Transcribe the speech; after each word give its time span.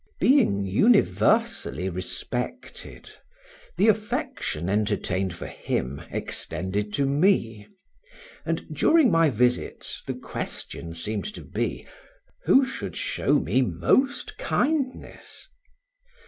Being 0.19 0.65
universally 0.65 1.87
respected, 1.87 3.11
the 3.77 3.87
affection 3.87 4.67
entertained 4.67 5.35
for 5.35 5.45
him 5.45 6.01
extended 6.09 6.91
to 6.93 7.05
me: 7.05 7.67
and, 8.43 8.65
during 8.73 9.11
my 9.11 9.29
visits, 9.29 10.01
the 10.07 10.15
question 10.15 10.95
seemed 10.95 11.25
to 11.35 11.43
be, 11.43 11.85
who 12.45 12.65
should 12.65 12.95
show 12.95 13.33
me 13.35 13.61
most 13.61 14.39
kindness. 14.39 15.47